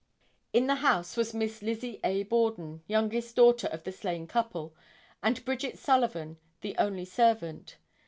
[0.51, 2.23] In the house was Miss Lizzie A.
[2.23, 4.73] Borden, youngest daughter of the slain couple,
[5.21, 7.77] and Bridget Sullivan, the only servant.